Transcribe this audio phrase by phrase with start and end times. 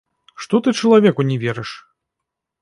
[0.45, 1.75] Што ты чалавеку не верыш?